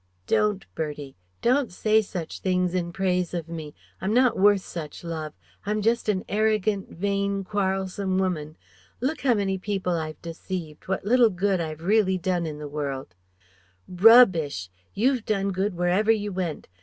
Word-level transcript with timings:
"Don't, 0.25 0.65
Bertie! 0.73 1.15
Don't 1.43 1.71
say 1.71 2.01
such 2.01 2.39
things 2.39 2.73
in 2.73 2.91
praise 2.91 3.35
of 3.35 3.47
me. 3.47 3.75
I'm 4.01 4.15
not 4.15 4.35
worth 4.35 4.61
such 4.61 5.03
love. 5.03 5.35
I'm 5.63 5.83
just 5.83 6.09
an 6.09 6.25
arrogant, 6.27 6.89
vain, 6.89 7.43
quarrelsome 7.43 8.17
woman.... 8.17 8.57
Look 8.99 9.21
how 9.21 9.35
many 9.35 9.59
people 9.59 9.93
I've 9.93 10.19
deceived, 10.23 10.87
what 10.87 11.05
little 11.05 11.29
good 11.29 11.61
I've 11.61 11.83
really 11.83 12.17
done 12.17 12.47
in 12.47 12.57
the 12.57 12.67
world" 12.67 13.13
"Rub 14.07 14.31
bish! 14.31 14.71
You 14.95 15.21
done 15.21 15.51
good 15.51 15.75
wherever 15.75 16.11
you 16.11 16.31
went 16.33 16.67